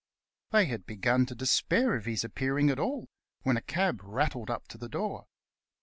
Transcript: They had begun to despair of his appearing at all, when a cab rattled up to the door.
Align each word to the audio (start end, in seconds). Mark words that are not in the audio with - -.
They 0.49 0.65
had 0.65 0.87
begun 0.87 1.27
to 1.27 1.35
despair 1.35 1.93
of 1.93 2.05
his 2.05 2.23
appearing 2.23 2.71
at 2.71 2.79
all, 2.79 3.07
when 3.43 3.55
a 3.55 3.61
cab 3.61 4.01
rattled 4.03 4.49
up 4.49 4.67
to 4.69 4.79
the 4.79 4.89
door. 4.89 5.25